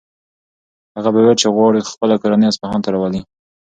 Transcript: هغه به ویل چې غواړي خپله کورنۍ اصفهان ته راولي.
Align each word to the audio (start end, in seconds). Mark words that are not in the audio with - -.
هغه 0.95 1.09
به 1.13 1.19
ویل 1.21 1.37
چې 1.41 1.47
غواړي 1.55 1.79
خپله 1.93 2.15
کورنۍ 2.21 2.45
اصفهان 2.47 2.79
ته 2.83 2.89
راولي. 2.93 3.21